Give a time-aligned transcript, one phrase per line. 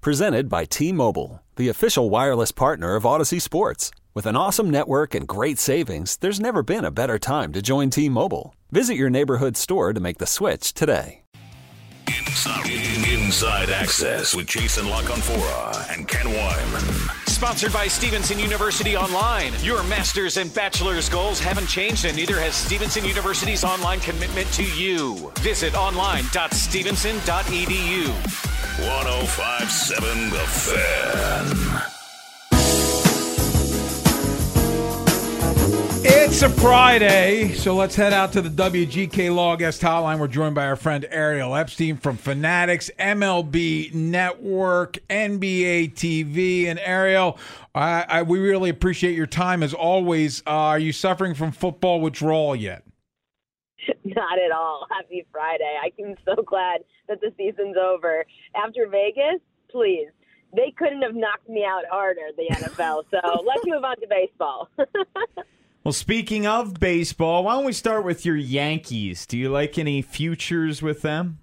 [0.00, 3.90] Presented by T Mobile, the official wireless partner of Audacy Sports.
[4.14, 7.90] With an awesome network and great savings, there's never been a better time to join
[7.90, 8.54] T Mobile.
[8.70, 11.22] Visit your neighborhood store to make the switch today.
[12.06, 12.70] Inside,
[13.12, 17.28] inside Access with Jason La Canfora and Ken Weinman.
[17.28, 19.52] Sponsored by Stevenson University Online.
[19.62, 24.62] Your master's and bachelor's goals haven't changed, and neither has Stevenson University's online commitment to
[24.62, 25.32] you.
[25.40, 28.57] Visit online.stevenson.edu.
[28.78, 31.82] 1057 The Fan.
[36.04, 40.20] It's a Friday, so let's head out to the WGK Law Guest Hotline.
[40.20, 46.66] We're joined by our friend Ariel Epstein from Fanatics, MLB Network, NBA TV.
[46.66, 47.36] And Ariel,
[47.74, 50.40] I, I, we really appreciate your time as always.
[50.46, 52.84] Uh, are you suffering from football withdrawal yet?
[54.04, 54.86] Not at all.
[54.88, 55.78] Happy Friday.
[55.82, 58.24] I'm so glad that the season's over.
[58.54, 60.08] After Vegas, please.
[60.54, 63.04] They couldn't have knocked me out harder, the NFL.
[63.10, 64.68] So let's move on to baseball.
[65.88, 69.24] Well, speaking of baseball, why don't we start with your Yankees?
[69.24, 71.38] Do you like any futures with them?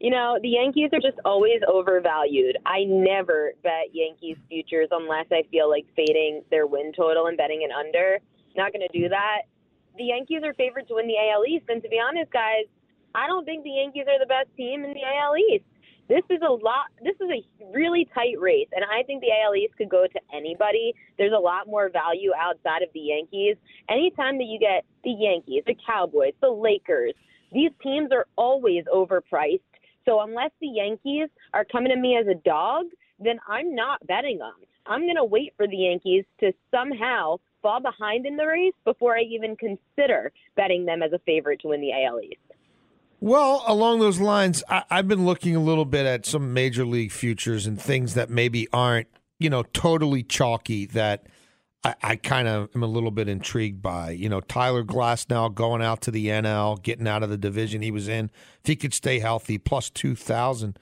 [0.00, 2.56] You know, the Yankees are just always overvalued.
[2.64, 7.60] I never bet Yankees futures unless I feel like fading their win total and betting
[7.60, 8.20] it under.
[8.56, 9.42] Not going to do that.
[9.98, 12.64] The Yankees are favored to win the AL East, and to be honest, guys,
[13.18, 15.64] I don't think the Yankees are the best team in the AL East.
[16.08, 17.42] This is a lot this is a
[17.74, 20.94] really tight race and i think the al east could go to anybody.
[21.18, 23.56] There's a lot more value outside of the yankees.
[23.90, 27.12] Anytime that you get the yankees the cowboys the lakers
[27.52, 29.60] these teams are always overpriced.
[30.06, 32.86] So unless the yankees are coming to me as a dog
[33.18, 34.54] then i'm not betting them
[34.86, 39.14] i'm going to wait for the yankees to somehow fall behind in the race before
[39.18, 42.57] i even consider betting them as a favorite to win the al east
[43.20, 47.12] well, along those lines, I, have been looking a little bit at some major league
[47.12, 49.08] futures and things that maybe aren't,
[49.38, 51.26] you know, totally chalky that
[51.82, 54.10] I, I kind of am a little bit intrigued by.
[54.10, 57.90] You know, Tyler Glasnow going out to the NL, getting out of the division he
[57.90, 58.30] was in.
[58.62, 60.78] If he could stay healthy, plus 2,000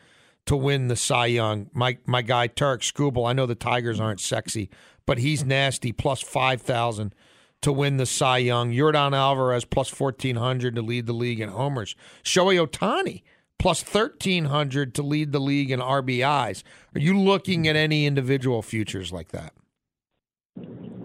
[0.46, 1.70] to win the Cy Young.
[1.72, 4.70] My, my guy, Tarik Skubal, I know the Tigers aren't sexy,
[5.06, 7.14] but he's nasty, plus 5,000
[7.66, 8.70] to win the Cy Young.
[8.70, 11.96] Yordan Alvarez plus 1,400 to lead the league in homers.
[12.22, 13.22] Shohei Ohtani
[13.58, 16.62] plus 1,300 to lead the league in RBIs.
[16.94, 19.52] Are you looking at any individual futures like that?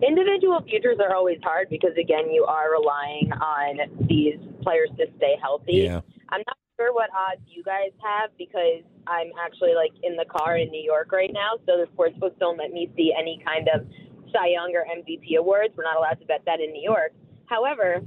[0.07, 5.38] Individual futures are always hard because, again, you are relying on these players to stay
[5.41, 5.77] healthy.
[5.77, 6.01] Yeah.
[6.29, 10.57] I'm not sure what odds you guys have because I'm actually like in the car
[10.57, 13.88] in New York right now, so the sportsbooks don't let me see any kind of
[14.31, 15.74] Cy Young or MVP awards.
[15.75, 17.14] We're not allowed to bet that in New York.
[17.46, 18.02] However,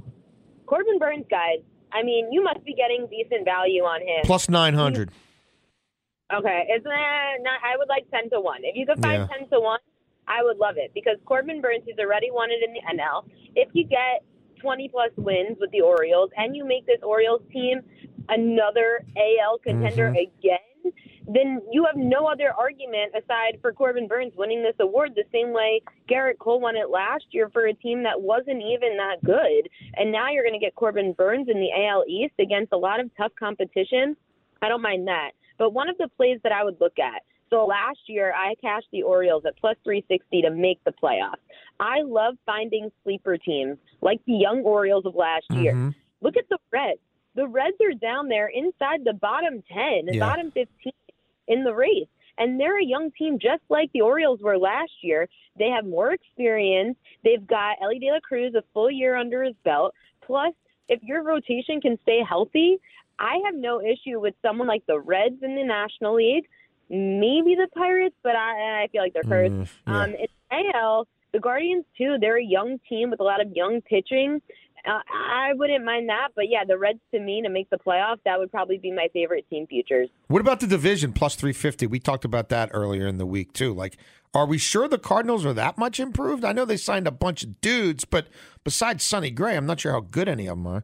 [0.65, 1.59] Corbin Burnes, guys,
[1.91, 4.25] I mean, you must be getting decent value on him.
[4.25, 5.11] Plus 900.
[6.33, 6.67] Okay.
[6.71, 8.61] Isn't that not, I would like 10 to 1.
[8.63, 9.37] If you could find yeah.
[9.39, 9.79] 10 to 1,
[10.27, 13.25] I would love it because Corbin Burnes, he's already won it in the NL.
[13.55, 14.25] If you get
[14.59, 17.81] 20 plus wins with the Orioles and you make this Orioles team
[18.29, 20.41] another AL contender mm-hmm.
[20.41, 20.64] again,
[21.27, 25.53] then you have no other argument aside for Corbin Burnes winning this award the same
[25.53, 29.69] way Gerrit Cole won it last year for a team that wasn't even that good.
[29.95, 32.99] And now you're going to get Corbin Burnes in the AL East against a lot
[32.99, 34.15] of tough competition.
[34.61, 35.31] I don't mind that.
[35.57, 38.87] But one of the plays that I would look at so last year, I cashed
[38.91, 41.43] the Orioles at plus 360 to make the playoffs.
[41.79, 45.73] I love finding sleeper teams like the young Orioles of last year.
[45.73, 45.89] Mm-hmm.
[46.21, 46.99] Look at the Reds.
[47.35, 50.19] The Reds are down there inside the bottom 10, yeah.
[50.19, 50.93] bottom 15
[51.47, 52.07] in the race.
[52.37, 55.27] And they're a young team just like the Orioles were last year.
[55.57, 56.97] They have more experience.
[57.23, 59.93] They've got Elly De La Cruz a full year under his belt.
[60.25, 60.53] Plus,
[60.89, 62.77] if your rotation can stay healthy,
[63.19, 66.47] I have no issue with someone like the Reds in the National League,
[66.89, 69.53] maybe the Pirates, but I, I feel like they're first.
[69.53, 70.01] Mm, yeah.
[70.01, 71.07] Um, it's AL.
[71.31, 72.17] The Guardians too.
[72.19, 74.41] They're a young team with a lot of young pitching.
[74.87, 78.19] Uh, I wouldn't mind that, but yeah, the Reds to me to make the playoffs,
[78.25, 80.09] that would probably be my favorite team futures.
[80.27, 81.87] What about the division plus 350?
[81.87, 83.73] We talked about that earlier in the week too.
[83.73, 83.97] Like,
[84.33, 86.45] are we sure the Cardinals are that much improved?
[86.45, 88.27] I know they signed a bunch of dudes, but
[88.63, 90.83] besides Sonny Gray, I'm not sure how good any of them are.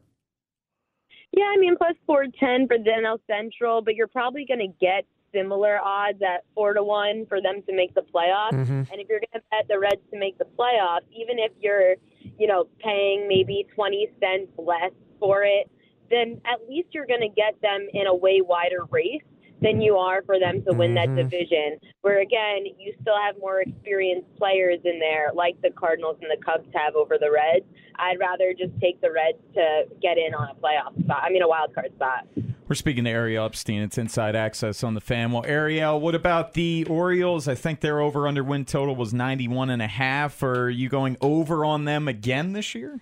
[1.32, 5.06] Yeah, I mean, plus 410 for the NL Central, but you're probably going to get
[5.34, 8.52] similar odds at four to one for them to make the playoffs.
[8.52, 8.92] Mm-hmm.
[8.92, 11.94] And if you're going to bet the Reds to make the playoffs, even if you're,
[12.38, 15.70] you know, paying maybe 20 cents less for it,
[16.10, 19.22] then at least you're going to get them in a way wider race
[19.62, 21.16] than you are for them to win that Mhm.
[21.16, 21.78] division.
[22.00, 26.44] Where again, you still have more experienced players in there, like the Cardinals and the
[26.44, 27.64] Cubs have over the Reds.
[27.94, 31.20] I'd rather just take the Reds to get in on a playoff spot.
[31.22, 32.26] I mean, a wild card spot.
[32.72, 33.82] We're speaking to Ariel Epstein.
[33.82, 35.30] It's Inside Access on the fan.
[35.30, 37.46] Well, Ariel, what about the Orioles?
[37.46, 40.42] I think their over under win total was 91 and a half.
[40.42, 42.98] Are you going over on them again this year?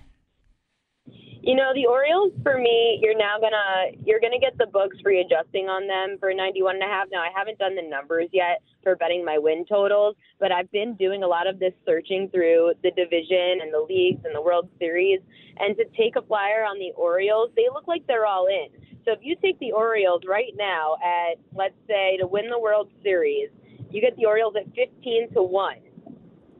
[1.42, 5.68] You know, the Orioles for me, you're now gonna you're gonna get the books readjusting
[5.68, 7.08] on them for 91 and a half.
[7.10, 10.96] Now I haven't done the numbers yet for betting my win totals, but I've been
[10.96, 14.68] doing a lot of this searching through the division and the leagues and the World
[14.78, 15.20] Series,
[15.58, 18.68] and to take a flyer on the Orioles, they look like they're all in.
[19.06, 22.90] So if you take the Orioles right now at let's say to win the World
[23.02, 23.48] Series,
[23.90, 25.80] you get the Orioles at 15 to one.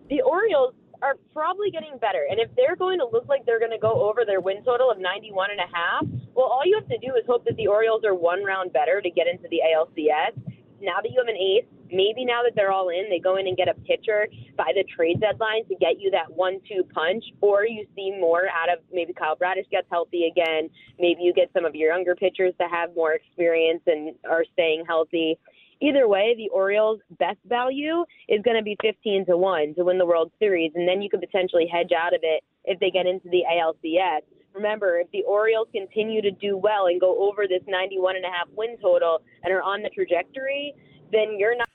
[0.09, 2.27] The Orioles are probably getting better.
[2.31, 4.91] And if they're going to look like they're going to go over their win total
[4.91, 6.05] of 91 and a half,
[6.35, 9.01] well, all you have to do is hope that the Orioles are one round better
[9.01, 10.37] to get into the ALCS.
[10.83, 13.47] Now that you have an ace, maybe now that they're all in, they go in
[13.47, 17.67] and get a pitcher by the trade deadline to get you that one-two punch, or
[17.67, 20.71] you see more out of maybe Kyle Bradish gets healthy again.
[20.99, 24.85] Maybe you get some of your younger pitchers to have more experience and are staying
[24.87, 25.39] healthy.
[25.83, 29.99] Either way, the Orioles' best value is going to be 15 to 1 to win
[29.99, 33.07] the World Series, and then you could potentially hedge out of it if they get
[33.07, 34.21] into the ALCS.
[34.53, 38.29] Remember, if the Orioles continue to do well and go over this 91 and a
[38.29, 40.75] half win total and are on the trajectory,
[41.13, 41.69] then you're not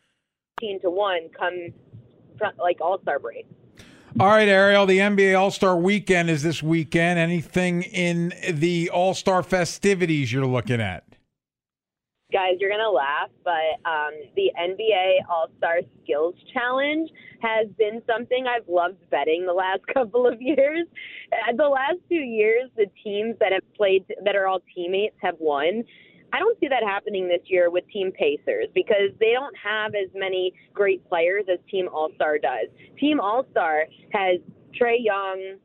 [0.59, 1.73] 15 to 1 come
[2.37, 3.47] from, like All-Star break.
[4.19, 7.19] All right, Ariel, the NBA All Star weekend is this weekend.
[7.19, 11.03] Anything in the All Star festivities you're looking at?
[12.31, 17.07] Guys, you're gonna laugh, but um, the NBA All Star Skills Challenge
[17.41, 20.87] has been something I've loved betting the last couple of years.
[21.31, 25.35] Uh, the last two years, the teams that have played that are all teammates have
[25.39, 25.83] won.
[26.33, 30.09] I don't see that happening this year with Team Pacers because they don't have as
[30.15, 32.67] many great players as Team All Star does.
[32.99, 34.39] Team All Star has
[34.73, 35.57] Trae Young,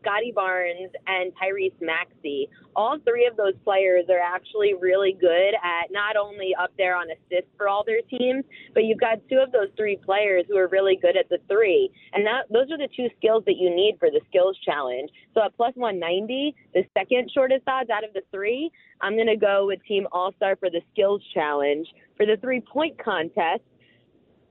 [0.00, 2.48] Scottie Barnes, and Tyrese Maxey.
[2.76, 7.06] All three of those players are actually really good at not only up there on
[7.10, 8.44] assists for all their teams,
[8.74, 11.90] but you've got two of those three players who are really good at the three.
[12.12, 15.10] And that those are the two skills that you need for the skills challenge.
[15.34, 18.70] So at plus 190, the second shortest odds out of the three,
[19.00, 21.86] I'm going to go with Team All Star for the skills challenge.
[22.16, 23.62] For the three point contest,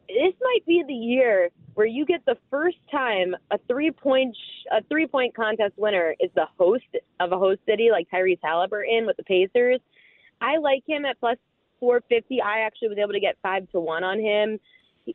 [0.09, 4.35] this might be the year where you get the first time a three point
[4.71, 6.83] a three point contest winner is the host
[7.19, 9.79] of a host city like Tyrese Haliburton with the Pacers.
[10.41, 11.37] I like him at plus
[11.79, 12.41] 450.
[12.41, 14.59] I actually was able to get five to one on him.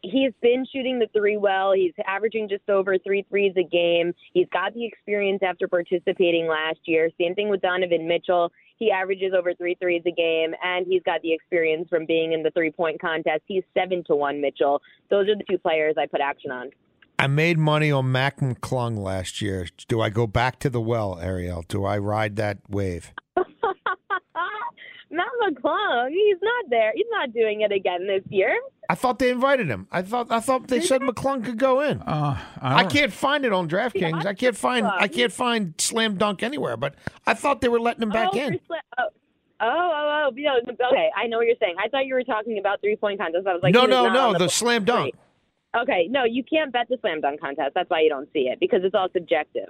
[0.03, 1.73] He's been shooting the three well.
[1.73, 4.13] He's averaging just over three threes a game.
[4.33, 7.11] He's got the experience after participating last year.
[7.21, 8.51] Same thing with Donovan Mitchell.
[8.77, 12.43] He averages over three threes a game, and he's got the experience from being in
[12.43, 13.43] the three point contest.
[13.47, 14.83] He's seven to one, Mitchell.
[15.11, 16.71] Those are the two players I put action on.
[17.19, 19.69] I made money on Mac McClung last year.
[19.87, 21.65] Do I go back to the well, Ariel?
[21.69, 23.13] Do I ride that wave?
[25.15, 26.93] Matt McClung, he's not there.
[26.95, 28.57] He's not doing it again this year.
[28.89, 29.87] I thought they invited him.
[29.91, 32.01] I thought I thought they said McClung could go in.
[32.03, 34.27] Uh, I, can't find it on DraftKings.
[34.27, 36.77] I can't find I can't find slam dunk anywhere.
[36.77, 36.97] But
[37.27, 38.61] I thought they were letting him back oh, in.
[38.67, 39.09] for Oh,
[39.61, 41.11] oh, oh, oh, no, okay.
[41.17, 41.77] I know what you're saying.
[41.83, 43.47] I thought you were talking about three point contest.
[43.47, 45.15] I was like, no, no, no, the the slam dunk.
[45.77, 47.73] Okay, no, you can't bet the slam dunk contest.
[47.75, 49.69] That's why you don't see it because it's all subjective.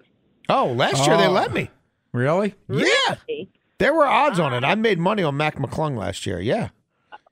[0.48, 1.32] Oh, last year they Oh.
[1.32, 1.70] let me.
[2.12, 2.54] Really?
[2.68, 3.16] Yeah,
[3.78, 4.64] there were odds on it.
[4.64, 4.68] Ah.
[4.70, 6.40] I made money on Mac McClung last year.
[6.40, 6.68] Yeah,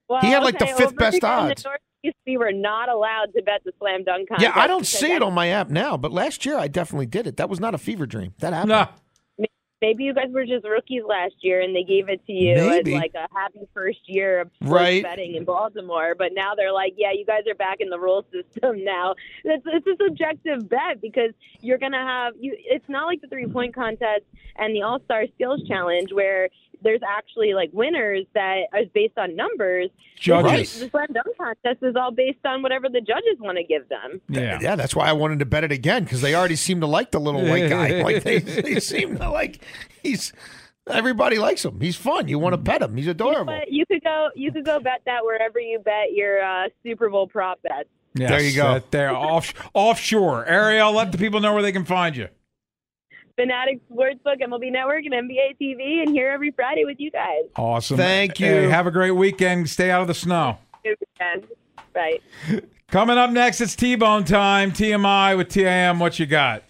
[0.09, 1.63] Well, He had, like, the fifth over best odds.
[1.63, 4.43] The Northeast, we were not allowed to bet the slam dunk contest.
[4.55, 4.61] yeah.
[4.61, 7.37] I don't see it on my app now, but last year I definitely did it.
[7.37, 8.35] That was not a fever dream.
[8.41, 8.71] That happened.
[8.71, 8.89] No.
[9.83, 12.95] Maybe you guys were just rookies last year and they gave it to you Maybe.
[12.95, 15.03] as like a happy first year of Right.
[15.03, 16.15] betting in Baltimore.
[16.17, 19.15] But now they're like, yeah, you guys are back in the rule system now.
[19.45, 22.57] It's, it's a subjective bet because you're gonna have you.
[22.59, 24.23] It's not like the three point contest
[24.57, 26.49] and the All Star Skills Challenge where
[26.83, 29.89] there's actually like winners that is based on numbers.
[30.17, 30.81] Judges.
[30.81, 34.21] The slam dunk contest is all based on whatever the judges want to give them.
[34.29, 34.59] Yeah.
[34.61, 37.11] Yeah, that's why I wanted to bet it again because they already seem to like
[37.11, 38.03] the little white guy.
[38.03, 39.65] Like they, they seem to like
[40.03, 40.33] he's
[40.91, 41.81] everybody likes him.
[41.81, 42.29] He's fun.
[42.29, 42.97] You want to bet him.
[42.97, 43.47] He's adorable.
[43.59, 47.09] But you could go you could go bet that wherever you bet your uh, Super
[47.11, 47.89] Bowl prop bets.
[48.15, 48.75] Yes, There you go.
[48.75, 50.45] that- There, off, offshore.
[50.47, 52.29] Ariel, let the people know where they can find you.
[53.37, 57.45] Fanatic Sportsbook, MLB Network, and NBA TV, and here every Friday with you guys.
[57.57, 57.97] Awesome.
[57.97, 58.47] Thank you.
[58.47, 59.69] Hey, have a great weekend.
[59.69, 60.59] Stay out of the snow.
[60.83, 61.47] good weekend.
[61.95, 62.21] Bye.
[62.89, 64.73] Coming up next, it's T-Bone time.
[64.73, 65.99] TMI with TIM.
[65.99, 66.63] What you got?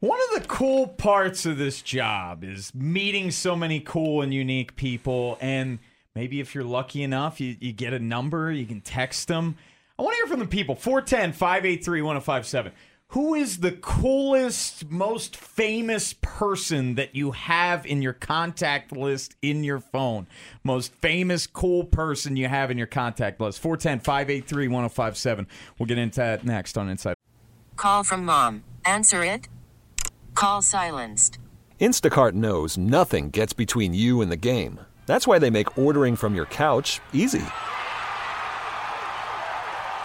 [0.00, 4.76] One of the cool parts of this job is meeting so many cool and unique
[4.76, 5.36] people.
[5.40, 5.80] And
[6.14, 9.56] maybe if you're lucky enough, you, you get a number, you can text them.
[9.98, 12.72] I want to hear from the people 410 583 1057.
[13.12, 19.64] Who is the coolest, most famous person that you have in your contact list in
[19.64, 20.26] your phone?
[20.62, 23.60] Most famous, cool person you have in your contact list.
[23.60, 25.46] 410 583 1057.
[25.78, 27.14] We'll get into that next on Inside.
[27.76, 28.62] Call from mom.
[28.84, 29.48] Answer it.
[30.34, 31.38] Call silenced.
[31.80, 34.80] Instacart knows nothing gets between you and the game.
[35.06, 37.42] That's why they make ordering from your couch easy.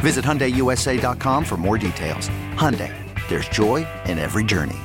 [0.00, 2.28] Visit HyundaiUSA.com for more details.
[2.54, 2.92] Hyundai,
[3.28, 4.76] there's joy in every journey.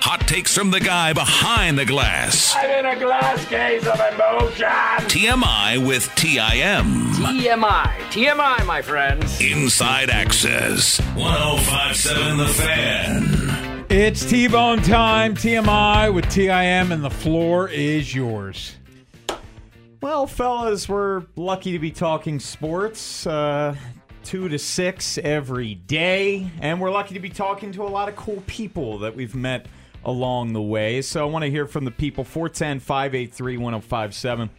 [0.00, 2.54] Hot takes from the guy behind the glass.
[2.56, 4.66] I'm in a glass case of emotion.
[5.08, 7.12] TMI with TIM.
[7.14, 7.86] TMI.
[8.10, 9.40] TMI, my friends.
[9.40, 11.00] Inside Access.
[11.16, 13.86] 1057 The Fan.
[13.88, 15.34] It's T-Bone time.
[15.34, 18.76] TMI with TIM, and the floor is yours.
[20.04, 23.74] Well, fellas, we're lucky to be talking sports uh,
[24.22, 28.14] two to six every day, and we're lucky to be talking to a lot of
[28.14, 29.64] cool people that we've met
[30.04, 31.00] along the way.
[31.00, 34.50] So I want to hear from the people 410 583 1057.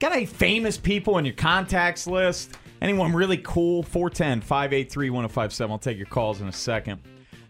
[0.00, 2.56] Got any famous people in your contacts list?
[2.82, 3.84] Anyone really cool?
[3.84, 5.70] 410 583 1057.
[5.70, 7.00] I'll take your calls in a second.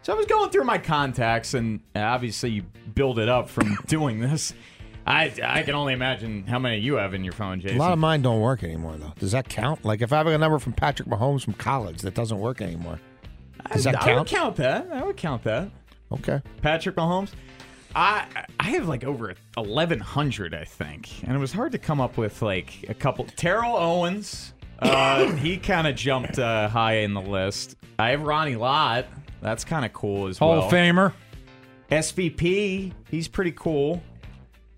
[0.02, 4.20] So I was going through my contacts, and obviously you build it up from doing
[4.20, 4.52] this.
[5.11, 7.76] I, I can only imagine how many you have in your phone, Jason.
[7.76, 9.12] A lot of mine don't work anymore, though.
[9.19, 9.85] Does that count?
[9.85, 13.00] Like if I have a number from Patrick Mahomes from college that doesn't work anymore,
[13.73, 14.11] does that I, count?
[14.11, 14.88] I would count that.
[14.93, 15.71] I would count that.
[16.12, 16.40] Okay.
[16.62, 17.33] Patrick Mahomes.
[17.95, 18.25] I
[18.61, 22.17] I have like over eleven hundred, I think, and it was hard to come up
[22.17, 23.25] with like a couple.
[23.37, 27.76] Terrell Owens, uh, he kind of jumped uh, high in the list.
[27.99, 29.07] I have Ronnie Lott.
[29.43, 30.61] That's kind of cool as Hall well.
[30.61, 31.12] Hall of Famer.
[31.90, 34.00] SVP, he's pretty cool.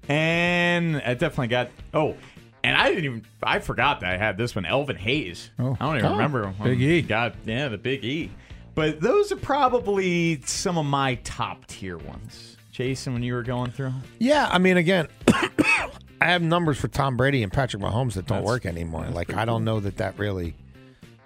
[0.09, 2.17] And I definitely got oh,
[2.65, 4.65] and I didn't even I forgot that I had this one.
[4.67, 5.51] Elvin Hayes.
[5.59, 5.77] Oh.
[5.81, 6.55] I don't even Oh, remember.
[6.63, 7.03] Big E.
[7.03, 8.31] God, yeah, the Big E.
[8.75, 12.57] But those are probably some of my top tier ones.
[12.73, 15.91] Jason, when you were going through, Yeah, I mean, again, I
[16.27, 19.07] have numbers for Tom Brady and Patrick Mahomes that don't That's- work anymore.
[19.11, 20.55] Like, I don't know that that really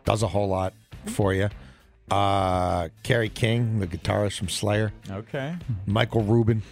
[0.04, 1.48] does a whole lot for you.
[2.10, 5.54] Uh, Kerry King, the guitarist from Slayer, okay,
[5.86, 6.62] Michael Rubin.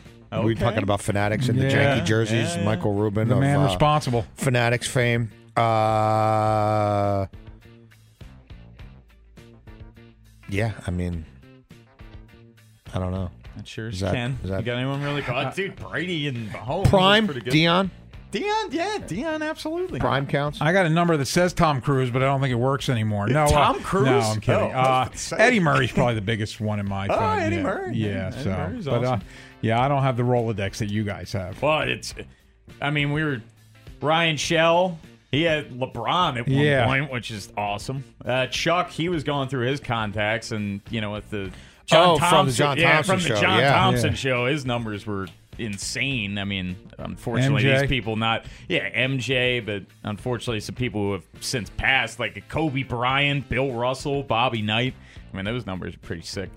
[0.43, 1.99] We were talking about Fanatics and the Yeah.
[2.01, 2.55] janky jerseys.
[2.55, 2.65] Yeah, yeah.
[2.65, 4.25] Michael Rubin, The of, man uh, responsible.
[4.37, 5.31] Fanatics fame.
[5.57, 7.27] Uh,
[10.49, 11.25] yeah, I mean,
[12.93, 13.31] I don't know.
[13.57, 14.39] that sure Is that- can.
[14.43, 15.37] is that- you got anyone really cool?
[15.37, 16.87] Uh, Dude, Brady and Mahomes.
[16.89, 17.41] Prime, pretty.
[17.51, 17.91] Deion,
[18.33, 20.01] Deion, yeah, Deion, absolutely.
[20.01, 20.61] Prime counts.
[20.61, 23.29] I got a number that says Tom Cruise, but I don't think it works anymore.
[23.29, 24.07] No, Tom uh, Cruise?
[24.07, 24.61] No, I'm kidding.
[24.61, 25.37] Oh, uh, about to say.
[25.39, 27.39] Eddie Murray's probably the biggest one in my Oh, phone.
[27.39, 27.63] Eddie yeah.
[27.63, 27.95] Murray.
[27.97, 29.27] Yeah, Eddie so Murray's but uh, awesome.
[29.65, 31.61] Yeah, I don't have the Rolodex that you guys have.
[31.61, 32.15] But it's,
[32.81, 33.41] I mean, we were
[34.01, 34.99] Ryan Shell.
[35.31, 36.87] He had LeBron at one Yeah.
[36.87, 38.05] point, which is awesome.
[38.25, 41.51] Uh, Chuck, he was going through his contacts, and you know, with the
[41.87, 43.73] John Oh, Thompson, from the John yeah, Thompson from the show, John yeah.
[43.73, 44.15] Thompson Yeah.
[44.17, 45.27] show, his numbers were
[45.59, 46.39] insane.
[46.39, 47.81] I mean, unfortunately, MJ.
[47.81, 52.83] these people not, yeah, MJ, but unfortunately, some people who have since passed, like Kobe
[52.83, 54.95] Bryant, Bill Russell, Bobby Knight.
[55.33, 56.51] I mean, those numbers are pretty sick.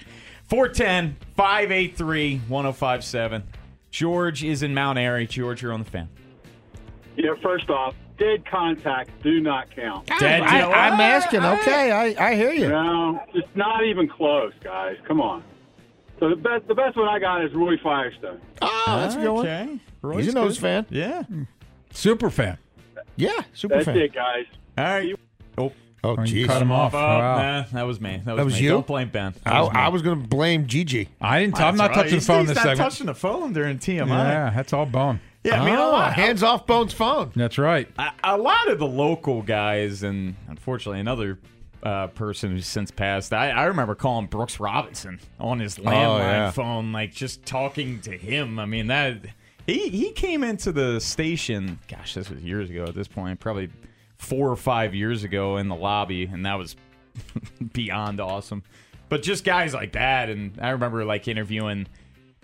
[0.49, 3.43] 410 583 1057.
[3.91, 5.27] George is in Mount Airy.
[5.27, 6.09] George, you're on the fan.
[7.15, 10.05] Yeah, first off, dead contacts do not count.
[10.19, 10.71] Dead, I, Joe.
[10.71, 11.43] I'm asking.
[11.43, 12.69] Okay, I, I hear you.
[12.69, 14.97] No, it's not even close, guys.
[15.07, 15.43] Come on.
[16.19, 18.41] So the best, the best one I got is Roy Firestone.
[18.61, 19.45] Oh, that's a good one.
[19.47, 19.79] Okay.
[20.01, 20.61] Roy's He's a nose good.
[20.61, 20.85] fan.
[20.89, 21.23] Yeah.
[21.31, 21.47] Mm.
[21.91, 22.57] Super fan.
[23.15, 23.97] Yeah, super That's fan.
[23.97, 24.45] it, guys.
[24.77, 25.15] All right.
[25.57, 25.71] Oh,
[26.03, 26.47] Oh, Or you jeez.
[26.47, 26.93] cut him off.
[26.93, 27.37] Oh, Wow.
[27.37, 28.21] nah, that was me.
[28.23, 28.59] That was, That was me.
[28.61, 28.69] you?
[28.69, 29.33] Don't blame Ben.
[29.43, 29.79] That I, was me.
[29.79, 31.09] I was going to blame Gigi.
[31.19, 31.55] I didn't.
[31.55, 31.95] That's I'm not right.
[31.95, 32.77] touching the He's- phone he's this not segment.
[32.91, 34.07] touching the phone during TMI.
[34.07, 35.19] Yeah, that's all bone.
[35.43, 37.31] Yeah, I mean, a Oh, lot, hands off Bones' phone.
[37.35, 37.89] That's right.
[37.97, 41.39] a, a lot of the local guys, and unfortunately, another
[41.87, 43.31] uh, person who's since passed.
[43.31, 46.51] I, I remember calling Brooks Robinson on his landline yeah.
[46.51, 48.59] phone, like just talking to him.
[48.59, 49.19] I mean, that
[49.65, 51.79] he he came into the station.
[51.87, 52.83] Gosh, this was years ago.
[52.83, 53.69] At this point, probably
[54.17, 56.75] four or five years ago in the lobby, and that was
[57.73, 58.63] beyond awesome.
[59.07, 61.87] But just guys like that, and I remember like interviewing.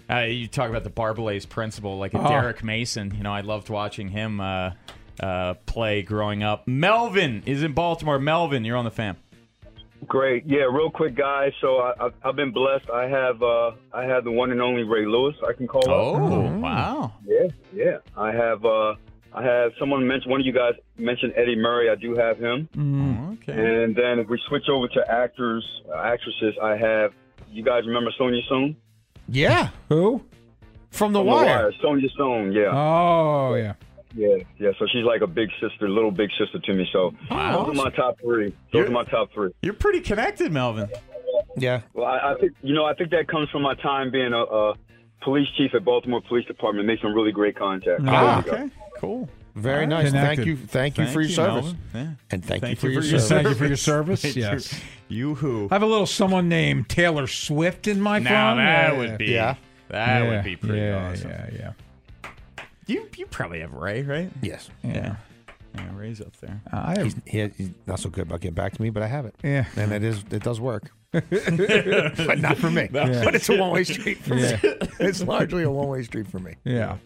[0.10, 2.30] Uh, you talk about the Barbalays principle, like a Oh.
[2.30, 3.14] Derrick Mason.
[3.16, 4.72] You know, I loved watching him uh,
[5.20, 6.66] uh, play growing up.
[6.66, 8.20] Melvin is in Baltimore.
[8.20, 9.18] Melvin, you're on the fam.
[10.08, 10.64] Great, yeah.
[10.64, 11.52] Real quick, guys.
[11.62, 12.90] So I, I've, I've been blessed.
[12.90, 15.36] I have uh, I have the one and only Ray Lewis.
[15.48, 15.90] I can call up.
[15.90, 17.14] Oh, wow.
[17.26, 17.98] Yeah, yeah.
[18.18, 18.96] I have uh,
[19.34, 21.90] I have someone mentioned one of you guys mentioned Eddie Murray.
[21.90, 22.70] I do have him.
[23.44, 23.54] Okay.
[23.54, 27.14] And then if we switch over to actors, uh, actresses, I have.
[27.50, 28.76] You guys remember Sonja Sohn?
[29.28, 29.70] Yeah.
[29.90, 30.24] Who?
[30.90, 31.72] From The From Wire.
[31.84, 32.52] Sonja Sohn.
[32.52, 32.72] Yeah.
[32.74, 33.74] Oh yeah.
[34.16, 34.72] Yeah, yeah.
[34.80, 36.88] So she's like a big sister, little big sister to me.
[36.92, 37.64] So Wow.
[37.66, 38.50] those are my top three.
[38.50, 39.52] Those You're- are my top three.
[39.62, 40.90] You're pretty connected, Melvin.
[41.58, 41.82] Yeah.
[41.94, 42.86] Well, I, I think you know.
[42.86, 44.74] I think that comes from my time being a, a
[45.22, 46.86] police chief at Baltimore Police Department.
[46.88, 48.04] Made some really great contacts.
[48.08, 48.64] Ah, There you go.
[48.66, 49.30] Okay, cool.
[49.56, 50.12] Very All nice.
[50.12, 50.36] right.
[50.36, 50.58] Thank you.
[50.58, 51.74] Thank you for your service.
[51.94, 52.08] Yeah.
[52.32, 53.30] And thank, you Thank for you your for your service.
[53.30, 54.36] Thank you for your service.
[54.36, 54.74] Yes.
[55.10, 55.68] You, you who?
[55.70, 58.58] I have a little someone named Taylor Swift in my Now phone.
[58.58, 59.56] that Yeah, would be Yeah.
[59.90, 61.30] that yeah, would be pretty yeah, awesome.
[61.30, 61.72] Yeah, yeah,
[62.88, 64.32] You you probably have Ray, right?
[64.42, 64.70] Yes.
[64.84, 65.16] yeah.
[65.76, 66.62] Yeah, Ray's up there.
[66.72, 67.16] Uh, I have.
[67.26, 69.36] He, he's not so good about getting back to me, but I have it.
[69.44, 69.66] Yeah.
[69.76, 70.92] And it is it does work.
[71.12, 72.90] but not for me.
[72.94, 74.58] But it's a one way street for Yeah.
[74.62, 74.70] me.
[75.00, 76.56] it's largely a one way street for me.
[76.64, 76.98] Yeah.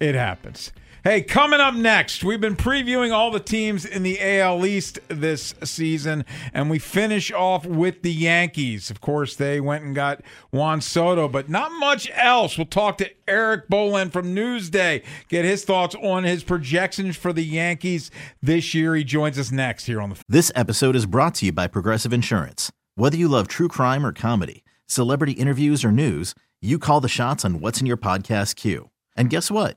[0.00, 0.72] It happens.
[1.04, 5.54] Hey, coming up next, we've been previewing all the teams in the AL East this
[5.62, 8.90] season, and we finish off with the Yankees.
[8.90, 12.58] Of course, they went and got Juan Soto, but not much else.
[12.58, 17.44] We'll talk to Erik Boland from Newsday, get his thoughts on his projections for the
[17.44, 18.10] Yankees
[18.42, 18.96] this year.
[18.96, 20.20] He joins us next here on the.
[20.28, 22.72] This episode is brought to you by Progressive Insurance.
[22.96, 27.44] Whether you love true crime or comedy, celebrity interviews or news, you call the shots
[27.44, 28.90] on what's in your podcast queue.
[29.16, 29.76] And guess what?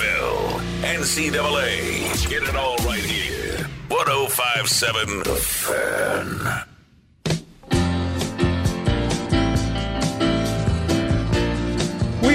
[0.00, 2.28] NFL, NCAA.
[2.28, 3.66] Get it all right here.
[3.88, 6.69] 1057 The Fan.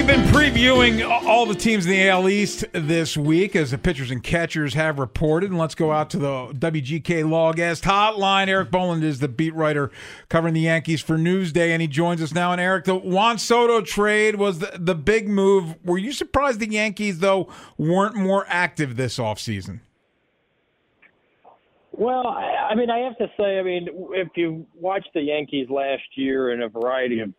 [0.06, 4.12] We've been previewing all the teams in the AL East this week as the pitchers
[4.12, 5.50] and catchers have reported.
[5.50, 8.46] And let's go out to the WGK S hotline.
[8.46, 9.90] Erik Boland is the beat writer
[10.28, 12.52] covering the Yankees for Newsday, and he joins us now.
[12.52, 15.74] And Erik, the Juan Soto trade was the, the big move.
[15.84, 19.80] Were you surprised the Yankees, though, weren't more active this offseason?
[21.90, 25.68] Well, I, I mean, I have to say, I mean, if you watch the Yankees
[25.68, 27.32] last year in a variety of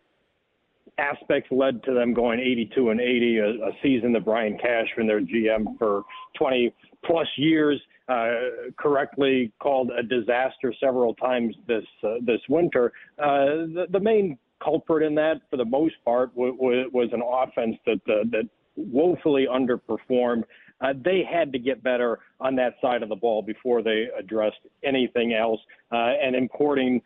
[0.98, 5.20] aspects led to them going 82 and 80, a, a season that Brian Cashman, their
[5.20, 6.04] GM for
[6.36, 8.30] 20 plus years, uh,
[8.78, 12.92] correctly called a disaster several times this uh, this winter.
[13.18, 17.22] Uh, the, the main culprit in that, for the most part, w- w- was an
[17.22, 20.42] offense that uh, that woefully underperformed.
[20.80, 24.60] Uh, they had to get better on that side of the ball before they addressed
[24.84, 25.60] anything else.
[25.92, 27.02] Uh, and importing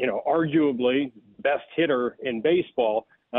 [0.00, 3.36] you know, arguably best hitter in baseball, uh,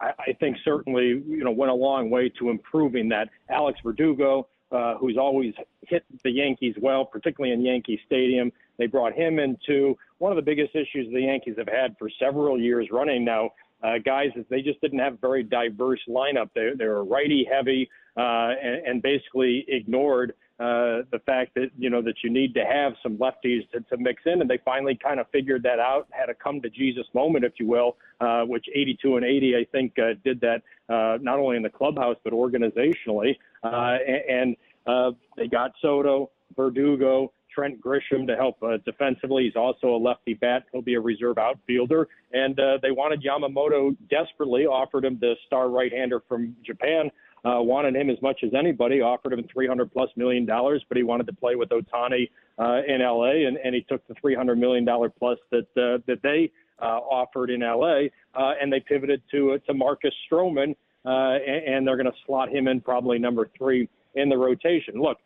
[0.00, 3.30] I, I think certainly you know went a long way to improving that.
[3.48, 9.14] Alex Verdugo, uh, who's always hit the Yankees well, particularly in Yankee Stadium, they brought
[9.14, 13.24] him into one of the biggest issues the Yankees have had for several years running
[13.24, 13.50] now.
[13.82, 16.50] Uh, guys, is they just didn't have a very diverse lineup.
[16.54, 21.90] They, they were righty heavy uh, and, and basically ignored uh, the fact that you
[21.90, 24.96] know that you need to have some lefties to, to mix in, and they finally
[25.02, 28.42] kind of figured that out, had a come to Jesus moment, if you will, uh,
[28.42, 32.16] which 82 and 80 I think uh, did that uh, not only in the clubhouse
[32.22, 33.96] but organizationally, uh,
[34.28, 34.56] and
[34.86, 39.44] uh, they got Soto, Verdugo, Trent Grisham to help uh, defensively.
[39.44, 40.64] He's also a lefty bat.
[40.72, 42.08] He'll be a reserve outfielder.
[42.32, 47.10] And uh, they wanted Yamamoto desperately, offered him the star right-hander from Japan.
[47.44, 51.02] Uh, wanted him as much as anybody, offered him 300 plus million dollars, but he
[51.02, 54.82] wanted to play with Ohtani uh, in LA, and, and he took the 300 million
[54.82, 59.52] dollar plus that uh, that they uh, offered in LA, uh, and they pivoted to
[59.52, 63.50] uh, to Marcus Stroman, uh, and, and they're going to slot him in probably number
[63.58, 64.94] three in the rotation.
[64.94, 65.18] Look,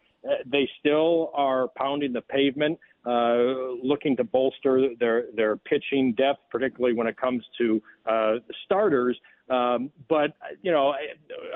[0.46, 6.94] they still are pounding the pavement, uh, looking to bolster their their pitching depth, particularly
[6.94, 9.18] when it comes to uh, starters.
[9.48, 10.94] Um, but you know,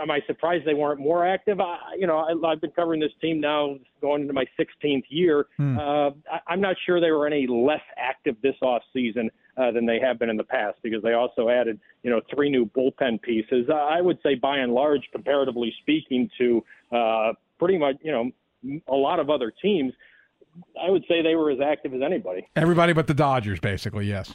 [0.00, 1.60] am I surprised they weren't more active?
[1.60, 5.46] I, you know, I, I've been covering this team now, going into my 16th year.
[5.58, 5.78] Hmm.
[5.78, 9.84] Uh, I, I'm not sure they were any less active this off season uh, than
[9.84, 13.20] they have been in the past because they also added, you know, three new bullpen
[13.20, 13.66] pieces.
[13.68, 16.64] Uh, I would say, by and large, comparatively speaking to
[16.96, 18.30] uh, pretty much, you know,
[18.88, 19.92] a lot of other teams,
[20.82, 22.46] I would say they were as active as anybody.
[22.56, 24.06] Everybody but the Dodgers, basically.
[24.06, 24.34] Yes.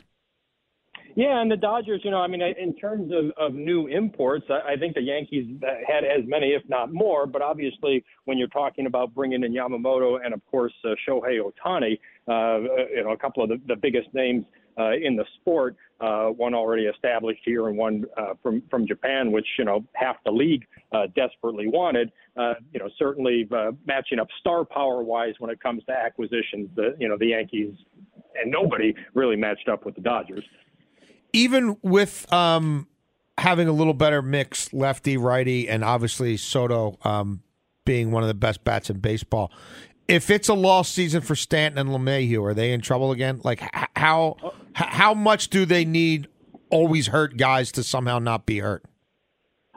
[1.16, 4.74] Yeah, and the Dodgers, you know, I mean, in terms of, of new imports, I,
[4.74, 5.48] I think the Yankees
[5.88, 7.26] had as many, if not more.
[7.26, 11.98] But obviously, when you're talking about bringing in Yamamoto and, of course, uh, Shohei Ohtani,
[12.28, 12.60] uh,
[12.96, 14.46] you know, a couple of the, the biggest names
[14.78, 19.32] uh, in the sport, uh, one already established here and one uh, from from Japan,
[19.32, 22.12] which you know half the league uh, desperately wanted.
[22.36, 26.70] Uh, you know, certainly uh, matching up star power wise when it comes to acquisitions,
[26.76, 27.74] the you know the Yankees
[28.40, 30.44] and nobody really matched up with the Dodgers.
[31.34, 32.88] even with um,
[33.38, 37.42] having a little better mix, lefty, righty, and obviously Soto um,
[37.86, 39.52] being one of the best bats in baseball.
[40.08, 43.42] If it's a lost season for Stanton and LeMahieu, are they in trouble again?
[43.44, 43.62] Like
[43.96, 44.38] how
[44.74, 46.28] how much do they need
[46.70, 48.84] always hurt guys to somehow not be hurt?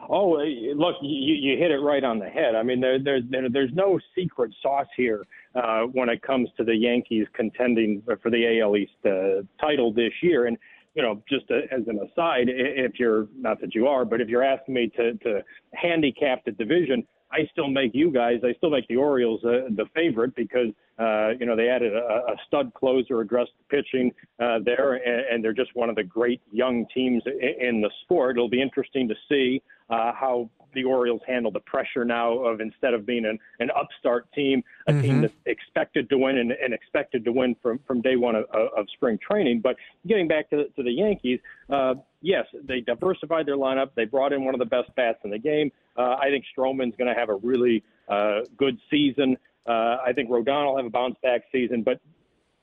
[0.09, 0.31] Oh,
[0.75, 2.53] look, you, you hit it right on the head.
[2.55, 6.65] I mean, there, there, there, there's no secret sauce here uh, when it comes to
[6.65, 10.47] the Yankees contending for the AL East uh, title this year.
[10.47, 10.57] And
[10.95, 14.43] you know, just as an aside, if you're not that you are, but if you're
[14.43, 15.41] asking me to to
[15.73, 19.85] handicap the division, I still make you guys, I still make the Orioles uh, the
[19.93, 20.67] favorite because
[20.99, 25.43] uh, you know they added a, a stud closer, addressed pitching uh, there, and, and
[25.43, 28.37] they're just one of the great young teams in, in the sport.
[28.37, 32.93] It'll be interesting to see uh, how the Orioles handle the pressure now of instead
[32.93, 35.21] of being an, an upstart team, a team Mhm.
[35.23, 38.89] that's expected to win and, and expected to win from, from day one of, of
[38.93, 39.59] spring training.
[39.59, 39.75] But
[40.07, 41.39] getting back to, to the Yankees,
[41.69, 43.89] uh, yes, they diversified their lineup.
[43.95, 45.71] They brought in one of the best bats in the game.
[45.97, 49.37] Uh, I think Stroman's going to have a really uh, good season.
[49.67, 51.83] Uh, I think Rodon will have a bounce back season.
[51.83, 51.99] But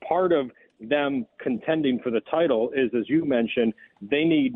[0.07, 4.55] part of them contending for the title is, as you mentioned, they need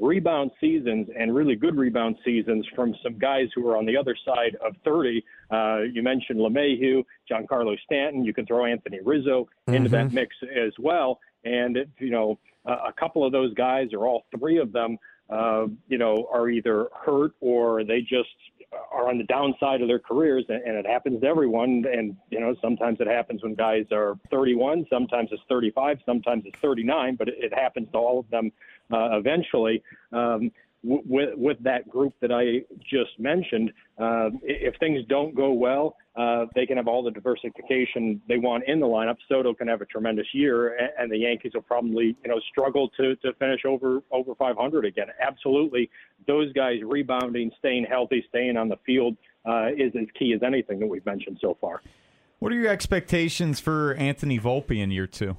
[0.00, 4.16] rebound seasons and really good rebound seasons from some guys who are on the other
[4.24, 5.22] side of 30.
[5.50, 8.24] Uh, you mentioned LeMahieu, Giancarlo Stanton.
[8.24, 10.12] You can throw Anthony Rizzo into that Mhm.
[10.14, 11.20] mix as well.
[11.44, 14.98] And, if, you know, a a couple of those guys or all three of them,
[15.30, 18.28] uh, you know, are either hurt or they just
[18.90, 21.84] are on the downside of their careers, and, and it happens to everyone.
[21.90, 26.58] And you know, sometimes it happens when guys are 31, sometimes it's 35, sometimes it's
[26.60, 28.52] 39, but it, it happens to all of them
[28.92, 29.82] uh, eventually.
[30.12, 30.50] Um,
[30.84, 36.46] with with that group that I just mentioned, uh, if things don't go well, uh,
[36.54, 39.16] they can have all the diversification they want in the lineup.
[39.28, 42.88] Soto can have a tremendous year, and, and the Yankees will probably, you know, struggle
[42.96, 45.06] to to finish over over 500 again.
[45.20, 45.88] Absolutely,
[46.26, 50.80] those guys rebounding, staying healthy, staying on the field uh, is as key as anything
[50.80, 51.80] that we've mentioned so far.
[52.40, 55.36] What are your expectations for Anthony Volpe in year two?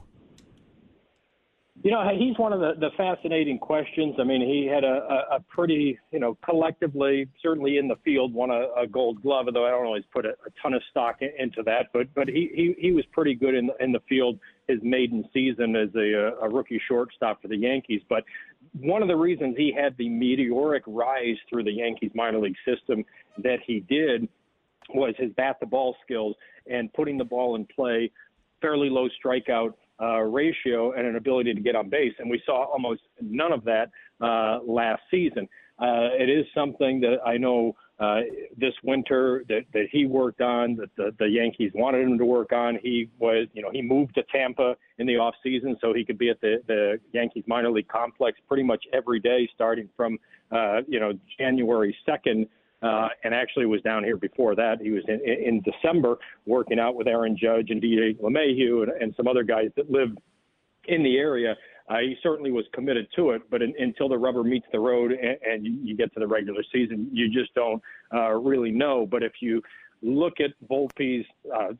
[1.81, 4.15] You know, he's one of the, the fascinating questions.
[4.19, 4.87] I mean, he had a,
[5.31, 9.47] a, a pretty, you know, collectively, certainly in the field, won a, a Gold Glove.
[9.47, 12.27] Although I don't always put a, a ton of stock in, into that, but but
[12.27, 16.35] he, he he was pretty good in in the field his maiden season as a,
[16.43, 18.01] a rookie shortstop for the Yankees.
[18.07, 18.23] But
[18.79, 23.03] one of the reasons he had the meteoric rise through the Yankees minor league system
[23.39, 24.29] that he did
[24.93, 26.35] was his bat the ball skills
[26.69, 28.11] and putting the ball in play
[28.61, 32.65] fairly low strikeout uh, ratio and an ability to get on base, and we saw
[32.65, 33.89] almost none of that
[34.21, 35.47] uh, last season.
[35.79, 38.21] Uh, it is something that I know uh,
[38.57, 42.51] this winter that, that he worked on, that the, the Yankees wanted him to work
[42.51, 42.77] on.
[42.81, 46.17] He was, you know, he moved to Tampa in the off season so he could
[46.17, 50.17] be at the, the Yankees minor league complex pretty much every day, starting from,
[50.51, 52.47] uh, you know, January 2nd.
[52.83, 54.81] Uh, and actually was down here before that.
[54.81, 59.13] He was in, in December working out with Aaron Judge and DJ LeMahieu and, and
[59.15, 60.19] some other guys that lived
[60.87, 61.55] in the area.
[61.89, 65.11] Uh, he certainly was committed to it, but in, until the rubber meets the road
[65.11, 67.81] and, and you, you get to the regular season, you just don't
[68.13, 69.05] uh, really know.
[69.09, 69.61] But if you
[70.01, 71.73] look at Volpe's uh,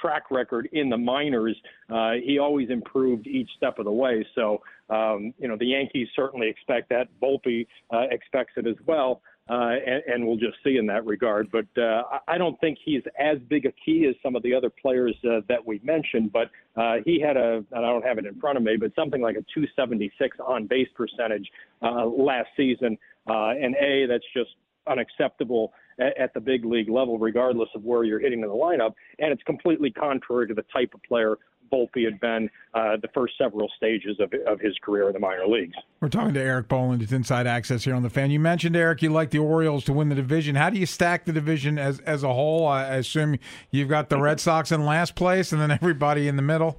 [0.00, 1.56] track record in the minors,
[1.90, 4.26] uh, he always improved each step of the way.
[4.34, 7.08] So, um, you know, the Yankees certainly expect that.
[7.22, 9.20] Volpe uh, expects it as well
[9.50, 11.50] uh, and, and we'll just see in that regard.
[11.50, 14.70] But uh, I don't think he's as big a key as some of the other
[14.70, 16.32] players uh, that we mentioned.
[16.32, 18.92] But uh, he had a, and I don't have it in front of me, but
[18.94, 21.50] something like a 276 on base percentage
[21.82, 22.96] uh, last season.
[23.26, 24.50] And A, that's just
[24.86, 28.94] unacceptable at, at the big league level, regardless of where you're hitting in the lineup.
[29.18, 31.38] And it's completely contrary to the type of player
[31.72, 35.46] Volpe had been uh, the first several stages of, of his career in the minor
[35.46, 35.74] leagues.
[36.00, 37.02] We're talking to Erik Boland.
[37.02, 38.30] It's Inside Access here on the Fan.
[38.30, 40.54] You mentioned Erik, you like the Orioles to win the division.
[40.54, 42.66] How do you stack the division as as a whole?
[42.66, 43.38] I assume
[43.70, 46.78] you've got the Red Sox in last place, and then everybody in the middle.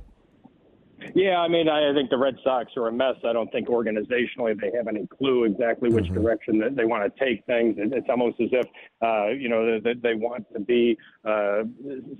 [1.15, 3.15] Yeah, I mean, I think the Red Sox are a mess.
[3.27, 6.21] I don't think organizationally they have any clue exactly which mm-hmm.
[6.21, 7.75] direction that they want to take things.
[7.77, 8.65] It's almost as if,
[9.01, 11.63] uh, you know, they, they want to be uh,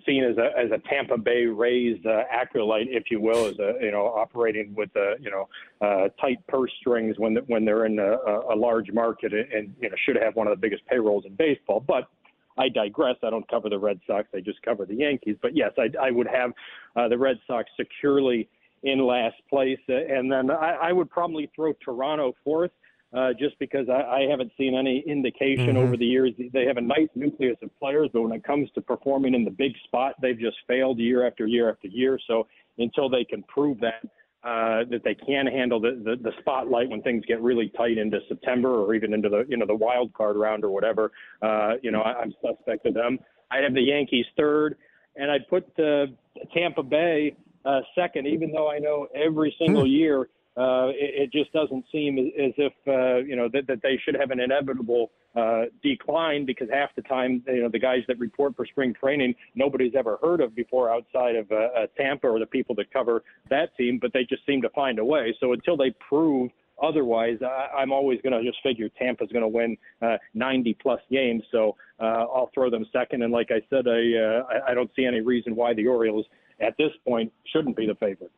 [0.06, 3.74] seen as a as a Tampa Bay Rays uh, acolyte, if you will, as a
[3.82, 5.48] you know operating with a you know
[5.82, 8.18] uh, tight purse strings when when they're in a,
[8.54, 11.80] a large market and you know should have one of the biggest payrolls in baseball,
[11.80, 12.10] but.
[12.58, 13.16] I digress.
[13.24, 14.28] I don't cover the Red Sox.
[14.36, 15.38] I just cover the Yankees.
[15.42, 16.52] But yes, I, I would have
[16.98, 18.50] uh, the Red Sox securely
[18.84, 19.80] in last place.
[19.90, 22.72] Uh, and then I, I would probably throw Toronto fourth.
[23.14, 25.78] Uh, just because I, I haven't seen any indication mm-hmm.
[25.80, 26.32] over the years.
[26.54, 29.52] They have a nice nucleus of players, but when it comes to performing in the
[29.52, 32.18] big spot, they've just failed year after year after year.
[32.26, 34.02] So until they can prove that
[34.44, 38.20] uh, that they can handle the, the the spotlight when things get really tight into
[38.28, 41.12] September or even into the you know the wild card round or whatever,
[41.44, 43.20] uh, you know I, I'm suspect of them.
[43.52, 44.78] I'd have the Yankees third,
[45.16, 46.08] and I'd put uh,
[46.56, 49.92] Tampa Bay uh, second, even though I know every single hmm.
[49.92, 53.82] year uh, it, it just doesn't seem as, as if uh, you know that, that
[53.82, 58.02] they should have an inevitable uh, decline because half the time you know the guys
[58.08, 62.28] that report for spring training nobody's ever heard of before outside of uh, uh, Tampa
[62.28, 65.34] or the people that cover that team, but they just seem to find a way.
[65.40, 66.52] So until they prove
[66.84, 71.00] otherwise, I, I'm always going to just figure Tampa's going to win uh, 90 plus
[71.10, 71.44] games.
[71.52, 73.22] So uh, I'll throw them second.
[73.22, 76.26] And like I said, I, uh, I don't see any reason why the Orioles
[76.62, 78.32] at this point shouldn't be the favorite.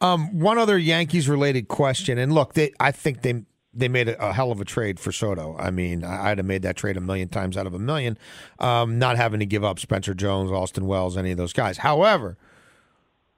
[0.00, 3.44] Um, one other Yankees related question, and look, they, I think they
[3.74, 5.56] they made a, a, hell of a trade for Soto.
[5.58, 8.18] I mean, I'd have made that trade a million times out of a million,
[8.58, 11.78] um, not having to give up Spencer Jones, Austin Wells, any of those guys.
[11.78, 12.36] However,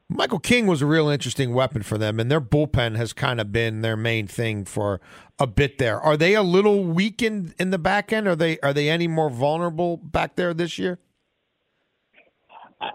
[0.09, 3.53] Michael King was a real interesting weapon for them, and their bullpen has kind of
[3.53, 5.01] been their main thing for
[5.39, 6.01] a bit there.
[6.01, 8.27] Are they a little weakened in the back end?
[8.27, 10.99] Are they are they any more vulnerable back there this year?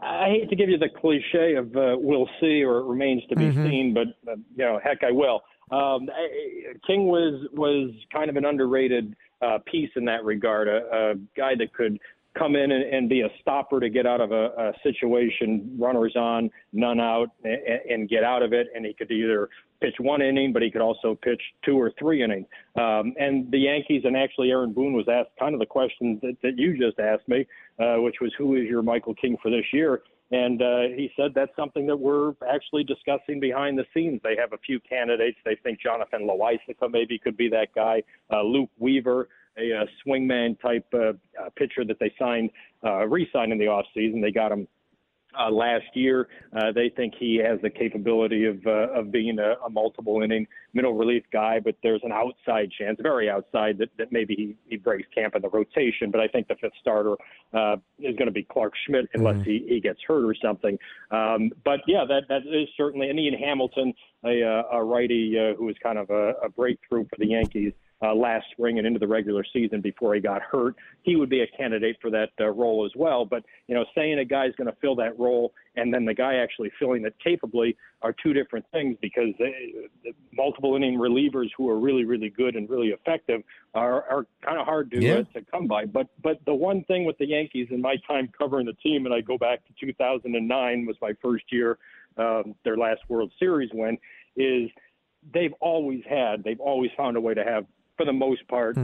[0.01, 3.35] I hate to give you the cliche of uh, "we'll see" or "it remains to
[3.35, 3.65] be mm-hmm.
[3.65, 5.41] seen," but uh, you know, heck, I will.
[5.71, 10.81] Um, I, King was was kind of an underrated uh, piece in that regard, a,
[10.91, 11.99] a guy that could
[12.37, 16.15] come in and, and be a stopper to get out of a, a situation, runners
[16.15, 18.67] on, none out, and, and get out of it.
[18.75, 19.49] And he could either
[19.81, 22.47] pitch one inning, but he could also pitch two or three innings.
[22.77, 26.37] Um, and the Yankees, and actually Aaron Boone was asked kind of the question that,
[26.43, 27.47] that you just asked me,
[27.79, 30.01] uh, which was who is your Michael King for this year?
[30.31, 34.21] And uh, he said that's something that we're actually discussing behind the scenes.
[34.23, 35.37] They have a few candidates.
[35.43, 38.03] They think Jonathan Loáisiga maybe could be that guy.
[38.31, 42.51] Uh, Luke Weaver, a, a swingman type uh, uh, pitcher that they signed,
[42.83, 44.21] uh, re-signed in the offseason.
[44.21, 44.67] They got him
[45.37, 46.27] uh, last year.
[46.53, 50.47] Uh, they think he has the capability of uh, of being a, a multiple inning
[50.73, 54.77] middle relief guy, but there's an outside chance, very outside, that, that maybe he, he
[54.77, 56.11] breaks camp in the rotation.
[56.11, 57.15] But I think the fifth starter
[57.53, 59.49] uh, is going to be Clarke Schmidt unless mm-hmm.
[59.49, 60.77] he, he gets hurt or something.
[61.11, 63.93] Um, but yeah, that that is certainly and Ian Hamilton,
[64.25, 67.73] a, uh, a righty uh, who was kind of a, a breakthrough for the Yankees
[68.01, 70.75] uh, last spring and into the regular season before he got hurt.
[71.03, 73.25] He would be a candidate for that uh, role as well.
[73.25, 76.35] But you know, saying a guy's going to fill that role and then the guy
[76.35, 81.69] actually filling it capably are two different things because they, the multiple inning relievers who
[81.69, 83.41] are really, really good and really effective
[83.73, 85.13] are, are kind of hard to Yeah.
[85.19, 85.85] uh, to come by.
[85.85, 89.13] But but the one thing with the Yankees in my time covering the team, and
[89.13, 91.77] I go back to 2009 was my first year,
[92.17, 93.97] um, their last World Series win,
[94.35, 94.69] is
[95.33, 97.65] they've always had, they've always found a way to have,
[97.99, 98.77] for the most part,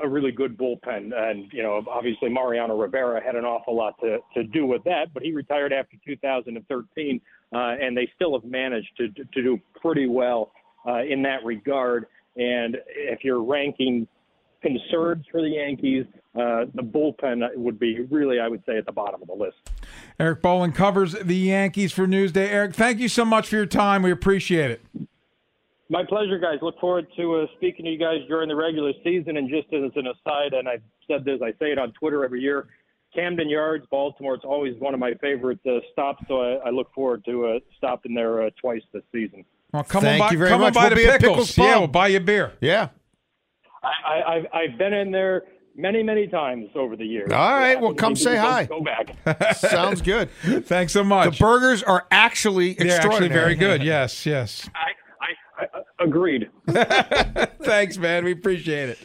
[0.00, 1.12] a really good bullpen.
[1.14, 5.12] And, you know, obviously Mariano Rivera had an awful lot to, to do with that,
[5.12, 7.20] but he retired after 2013,
[7.52, 10.50] uh, and they still have managed to, to do pretty well
[10.88, 12.06] uh, in that regard.
[12.36, 14.08] And if you're ranking
[14.62, 18.92] concerns for the Yankees, uh, the bullpen would be really, I would say, at the
[18.92, 19.56] bottom of the list.
[20.18, 22.48] Erik Boland covers the Yankees for Newsday.
[22.48, 24.02] Erik, thank you so much for your time.
[24.02, 24.80] We appreciate it.
[25.90, 26.58] My pleasure, guys.
[26.62, 29.36] Look forward to uh, speaking to you guys during the regular season.
[29.36, 32.40] And just as an aside, and I've said this, I say it on Twitter every
[32.40, 32.68] year.
[33.14, 34.34] Camden Yards, Baltimore.
[34.34, 37.58] It's always one of my favorite uh, stops, so I, I look forward to uh,
[37.76, 39.44] stopping there uh, twice this season.
[39.72, 40.68] Well, come Thank on by, you very come much.
[40.68, 41.52] on by We'll the be at pickles.
[41.52, 42.52] Pickles yeah, we'll buy you a beer.
[42.60, 42.88] Yeah.
[43.82, 45.42] I, I, I've, I've been in there
[45.76, 47.30] many, many times over the years.
[47.30, 48.64] All right, So well, come say hi.
[48.64, 49.54] Go back.
[49.56, 50.30] Sounds good.
[50.66, 51.38] Thanks so much.
[51.38, 53.82] The burgers are actually They're actually very good.
[53.84, 54.68] Yes, yes.
[54.74, 54.90] I,
[55.58, 55.66] I,
[56.00, 56.50] agreed.
[57.62, 58.24] Thanks, man.
[58.24, 58.98] We appreciate it.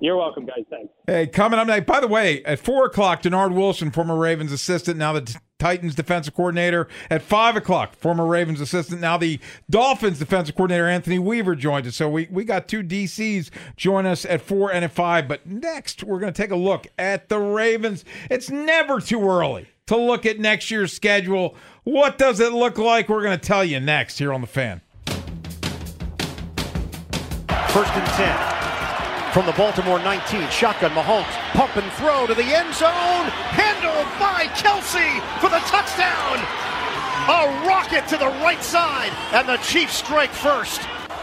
[0.00, 0.64] You're welcome, guys.
[0.70, 0.92] Thanks.
[1.06, 1.86] Hey, coming up next.
[1.86, 6.34] By the way, at four o'clock, Dennard Wilson, former Ravens assistant, now the Titans defensive
[6.34, 6.88] coordinator.
[7.10, 9.38] At five o'clock, former Ravens assistant, now the
[9.68, 11.96] Dolphins defensive coordinator Anthony Weaver joins us.
[11.96, 15.28] So we we got two DCs join us at four and at five.
[15.28, 18.04] But next, we're going to take a look at the Ravens.
[18.30, 21.54] It's never too early to look at next year's schedule.
[21.84, 23.08] What does it look like?
[23.08, 24.80] We're going to tell you next here on the Fan.
[27.72, 30.48] First and 10 from the Baltimore 19.
[30.50, 33.30] Shotgun Mahomes pump and throw to the end zone.
[33.54, 36.38] Handled by Kelce for the touchdown.
[37.30, 40.80] A rocket to the right side, and the Chiefs strike first.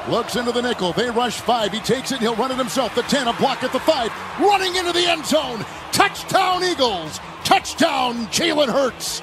[0.08, 0.94] Looks into the nickel.
[0.94, 1.74] They rush five.
[1.74, 2.20] He takes it.
[2.20, 2.96] He'll run it himself.
[2.96, 4.10] The 10, a block at the five.
[4.40, 5.66] Running into the end zone.
[5.92, 7.20] Touchdown, Eagles.
[7.44, 9.22] Touchdown, Jalen Hurts.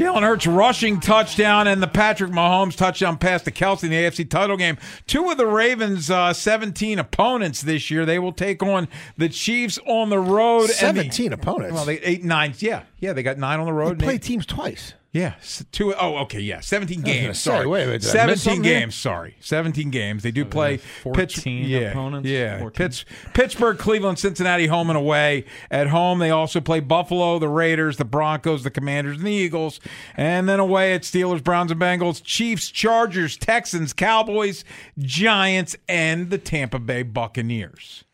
[0.00, 4.30] Jalen Hurts rushing touchdown and the Patrick Mahomes touchdown pass to Kelce in the AFC
[4.30, 4.78] title game.
[5.06, 8.06] Two of the Ravens' uh, 17 opponents this year.
[8.06, 10.70] They will take on the Chiefs on the road.
[10.70, 11.74] and the- 17 opponents?
[11.74, 12.54] Well, they eight nine.
[12.60, 13.12] Yeah, yeah.
[13.12, 13.98] They got nine on the road.
[13.98, 14.94] They play teams twice.
[15.12, 15.92] Yeah, s- two.
[15.94, 17.38] Oh, okay, yeah, seventeen games.
[17.38, 18.80] say, sorry, wait a minute, did I miss seventeen something here?
[18.80, 18.94] games.
[18.94, 20.22] Sorry, seventeen games.
[20.22, 22.28] They do play Pitts- 14 yeah, opponents?
[22.28, 22.76] Yeah, 14.
[22.76, 25.46] Pitts, Pittsburgh, Cleveland, Cincinnati, home and away.
[25.70, 29.80] At home, they also play Buffalo, the Raiders, the Broncos, the Commanders, and the Eagles.
[30.16, 34.64] And then away at Steelers, Browns, and Bengals, Chiefs, Chargers, Texans, Cowboys,
[34.98, 38.04] Giants, and the Tampa Bay Buccaneers.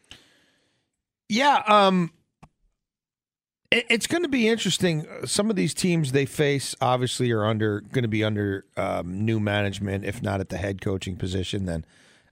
[1.29, 2.13] Yeah, um,
[3.89, 5.07] it's going to be interesting.
[5.25, 9.41] Some of these teams they face obviously are under going to be under um, new
[9.41, 11.85] management, if not at the head coaching position, then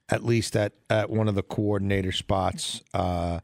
[0.09, 2.83] at least at at one of the coordinator spots.
[2.93, 3.41] Uh,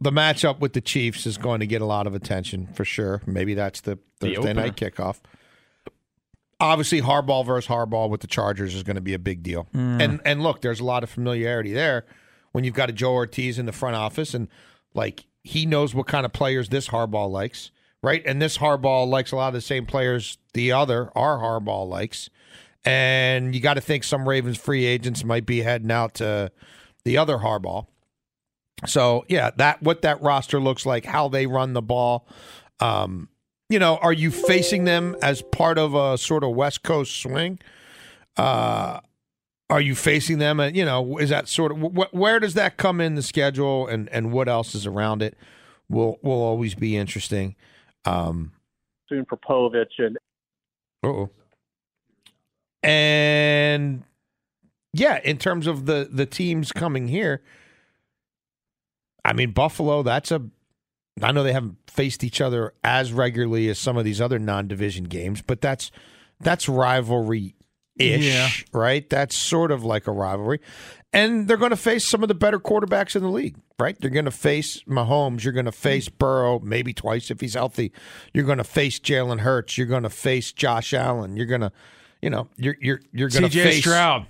[0.00, 3.22] the matchup with the Chiefs is going to get a lot of attention for sure.
[3.26, 5.20] Maybe that's the The Thursday night kickoff.
[6.58, 9.68] Obviously, Harbaugh versus Harbaugh with the Chargers is going to be a big deal.
[9.74, 10.02] Mm.
[10.02, 12.06] And and look, there's a lot of familiarity there
[12.52, 14.48] when you've got a Joe Hortiz in the front office, and
[14.94, 17.70] like he knows what kind of players this Harbaugh likes,
[18.02, 18.20] right?
[18.26, 22.28] And this Harbaugh likes a lot of the same players the other our Harbaugh likes.
[22.84, 26.50] And you got to think some Ravens free agents might be heading out to
[27.04, 27.86] the other Harbaugh.
[28.86, 32.28] So yeah, that what that roster looks like, how they run the ball.
[32.80, 33.28] Um,
[33.68, 37.58] you know, are you facing them as part of a sort of West Coast swing?
[38.36, 39.00] Uh,
[39.68, 40.60] are you facing them?
[40.60, 43.86] And you know, is that sort of wh- where does that come in the schedule,
[43.86, 45.36] and and what else is around it?
[45.88, 47.56] Will will always be interesting.
[48.04, 48.52] Um,
[49.08, 50.16] Soon for Povich and
[51.02, 51.30] oh.
[52.82, 54.04] And
[54.92, 57.42] yeah, in terms of the the teams coming here,
[59.24, 60.02] I mean Buffalo.
[60.02, 60.42] That's a.
[61.22, 65.04] I know they haven't faced each other as regularly as some of these other non-division
[65.04, 65.90] games, but that's
[66.40, 67.54] that's rivalry
[67.98, 68.48] ish, Yeah.
[68.72, 69.08] right?
[69.08, 70.60] That's sort of like a rivalry.
[71.12, 73.96] And they're going to face some of the better quarterbacks in the league, right?
[73.98, 75.44] They're going to face Mahomes.
[75.44, 77.92] You're going to face Burrow maybe twice if he's healthy.
[78.34, 79.78] You're going to face Jalen Hurts.
[79.78, 81.36] You're going to face Josh Allen.
[81.36, 81.72] You're going to,
[82.20, 83.74] you know, you're you're you're going to face.
[83.76, 83.80] C.J.
[83.80, 84.26] Stroud.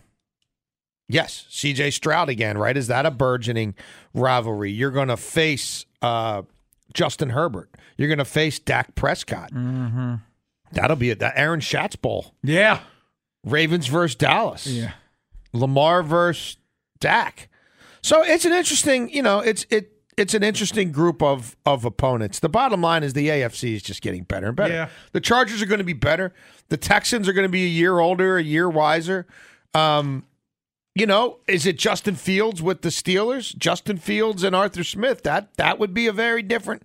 [1.09, 1.91] Yes, C.J.
[1.93, 2.77] Stroud again, right?
[2.77, 3.75] Is that a burgeoning
[4.13, 4.71] rivalry?
[4.73, 6.43] You're going to face uh,
[6.93, 7.71] Justin Herbert.
[7.97, 9.53] You're going to face Dak Prescott.
[9.53, 10.15] Mm-hmm.
[10.73, 11.21] That'll be it.
[11.21, 12.35] That Aaron Schatz Bowl.
[12.43, 12.81] Yeah.
[13.47, 14.67] Ravens versus Dallas.
[14.67, 14.93] Yeah.
[15.53, 16.59] Lamar versus
[17.01, 17.49] Dak.
[18.03, 22.41] So it's an interesting, you know, it's it it's an interesting group of of opponents.
[22.41, 24.75] The bottom line is the AFC is just getting better and better.
[24.75, 24.89] Yeah.
[25.13, 26.35] The Chargers are going to be better.
[26.69, 29.27] The Texans are going to be a year older, a year wiser.
[29.75, 30.25] Um,
[30.95, 33.57] you know, is it Justin Fields with the Steelers?
[33.57, 35.23] Justin Fields and Arthur Smith.
[35.23, 36.83] That that would be a very different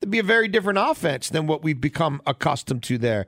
[0.00, 3.26] that'd be a very different offense than what we've become accustomed to there.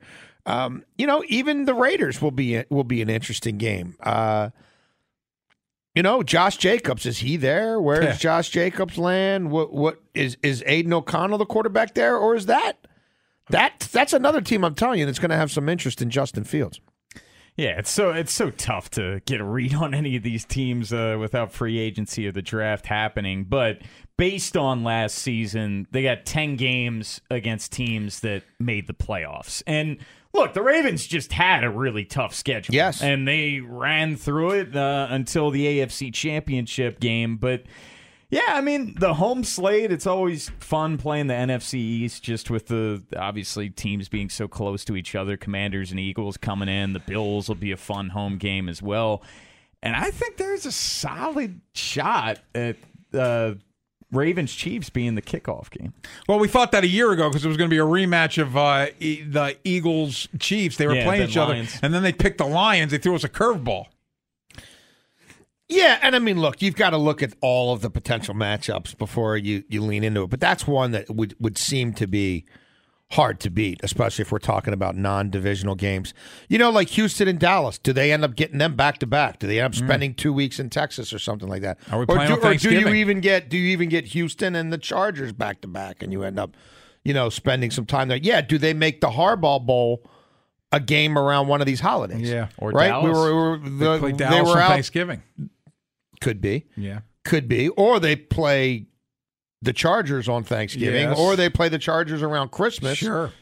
[0.50, 3.96] Um, you know, even the Raiders will be will be an interesting game.
[4.00, 4.50] Uh,
[5.94, 7.80] you know, Josh Jacobs is he there?
[7.80, 9.50] Where is Josh Jacobs land?
[9.50, 12.86] What what is is Aidan O'Connell the quarterback there, or is that
[13.50, 14.64] that that's another team?
[14.64, 16.80] I'm telling you, that's going to have some interest in Justin Fields.
[17.56, 20.92] Yeah, it's so it's so tough to get a read on any of these teams
[20.92, 23.44] uh, without free agency or the draft happening.
[23.44, 23.82] But
[24.16, 29.62] based on last season, they got ten games against teams that made the playoffs.
[29.66, 29.98] And
[30.32, 32.74] look, the Ravens just had a really tough schedule.
[32.74, 37.36] Yes, and they ran through it uh, until the AFC Championship game.
[37.36, 37.64] But
[38.30, 39.90] yeah, I mean the home slate.
[39.90, 44.84] It's always fun playing the NFC East, just with the obviously teams being so close
[44.84, 45.36] to each other.
[45.36, 46.92] Commanders and Eagles coming in.
[46.92, 49.22] The Bills will be a fun home game as well.
[49.82, 52.76] And I think there's a solid shot at
[53.14, 53.54] uh,
[54.12, 55.92] Ravens Chiefs being the kickoff game.
[56.28, 58.40] Well, we thought that a year ago because it was going to be a rematch
[58.42, 60.76] of uh, e- the Eagles Chiefs.
[60.76, 61.74] They were Yeah, playing each Lions.
[61.76, 62.90] other, and then they picked the Lions.
[62.92, 63.86] They threw us a curveball.
[65.68, 68.98] Yeah, and I mean, look, you've got to look at all of the potential matchups
[68.98, 70.30] before you you lean into it.
[70.30, 72.44] But that's one that would would seem to be
[73.12, 76.14] hard to beat, especially if we're talking about non-divisional games.
[76.48, 77.76] You know, like Houston and Dallas.
[77.78, 79.40] Do they end up getting them back to back?
[79.40, 79.86] Do they end up hmm.
[79.86, 81.78] spending two weeks in Texas or something like that?
[81.90, 84.54] Are we or playing do, or do you even get do you even get Houston
[84.54, 86.56] and the Chargers back to back, and you end up,
[87.04, 88.18] you know, spending some time there?
[88.18, 88.40] Yeah.
[88.40, 90.04] Do they make the Harbaugh Bowl?
[90.72, 92.46] A game around one of these holidays, Yeah.
[92.56, 92.90] Or right.
[92.90, 93.06] Dallas.
[93.06, 95.20] We were, we were They the- they Dallas were on out Thanksgiving.
[96.20, 96.66] could be.
[96.76, 97.00] Yeah.
[97.24, 97.70] Could be.
[97.70, 98.86] Or they play
[99.62, 101.18] the Chargers on Thanksgiving, Yes.
[101.18, 102.98] or they play the Chargers around Christmas.
[102.98, 103.32] Sure.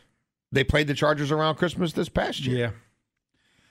[0.51, 2.59] They played the Chargers around Christmas this past year.
[2.59, 2.71] Yeah.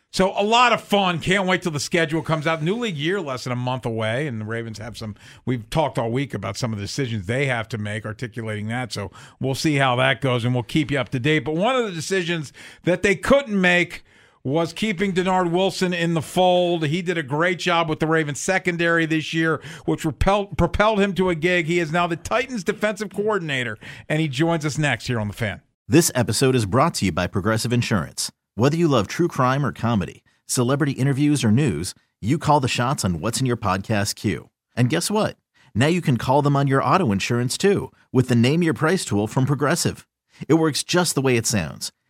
[0.10, 1.20] So a lot of fun.
[1.20, 2.64] Can't wait till the schedule comes out.
[2.64, 5.16] New league year less than a month away, and the Ravens have some.
[5.46, 8.94] We've talked all week about some of the decisions they have to make, articulating that.
[8.94, 11.40] So we'll see how that goes, and we'll keep you up to date.
[11.40, 14.04] But one of the decisions that they couldn't make
[14.48, 16.86] was keeping Dennard Wilson in the fold.
[16.86, 21.14] He did a great job with the Ravens secondary this year, which propelled, propelled him
[21.16, 21.66] to a gig.
[21.66, 23.78] He is now the Titans defensive coordinator,
[24.08, 25.60] and he joins us next here on the Fan.
[25.86, 28.32] This episode is brought to you by Progressive Insurance.
[28.56, 33.04] Whether you love true crime or comedy, celebrity interviews or news, you call the shots
[33.04, 34.50] on what's in your podcast queue.
[34.78, 35.36] And guess what?
[35.76, 39.04] Now you can call them on your auto insurance too with the Name Your Price
[39.04, 40.08] tool from Progressive.
[40.48, 41.92] It works just the way it sounds.